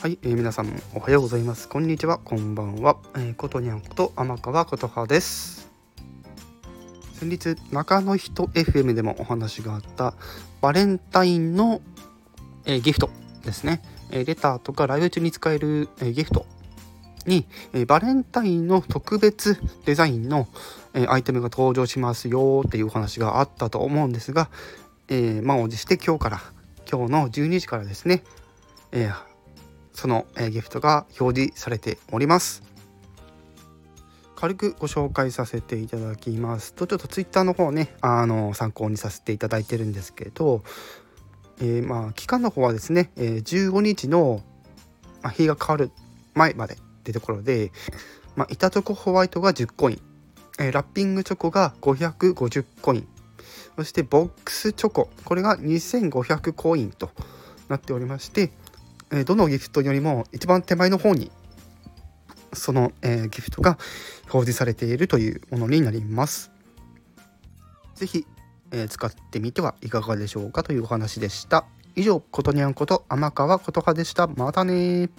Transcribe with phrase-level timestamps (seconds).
[0.00, 1.68] はい、えー、皆さんおはようございます。
[1.68, 2.98] こんにちは、こんばんは。
[3.16, 5.68] えー、ことにゃんこと天川琴葉です。
[7.14, 10.14] 先日、中の人 FM でもお話があった
[10.60, 11.80] バレンタインの、
[12.64, 13.10] えー、ギフト
[13.44, 13.82] ですね。
[14.12, 16.46] えレターとかライブ中に使える、えギフト
[17.26, 20.46] に、えバレンタインの特別デザインの、
[20.94, 24.48] えアイテムが登場しますよっていうお話があったと思うんですが、
[25.08, 26.40] え満を持して今日から
[26.88, 28.22] 今日の12時からですね、
[28.92, 29.28] えー、
[29.98, 32.62] その、えギフトが表示されております。
[34.36, 36.72] 軽くご紹介させていただきます。
[36.72, 40.62] とちょっと Twitter の方ねあの参考にさせていただいてるんですけど、
[41.60, 44.40] えー、まあ期間の方はですね、え15日の、
[45.20, 45.90] ま、日が変わる
[46.32, 47.72] 前までってところで、
[48.36, 50.02] まあ、板チョコホワイトが10コイン、
[50.60, 53.08] え、ラッピングチョコが550コイン。
[53.74, 55.10] そしてボックスチョコ。
[55.24, 57.10] これが2500コインと
[57.68, 58.52] なっておりまして
[59.24, 61.30] どのギフトよりも一番手前の方に
[62.52, 63.78] その、えー、ギフトが
[64.24, 66.50] 表示されているというものになります。
[67.94, 68.26] 是非、
[68.70, 71.64] えー、使ってみてはいかがでしょうかというお話でした。
[71.96, 74.28] 以上、ことにゃんこと天川琴葉でした。
[74.28, 75.10] またね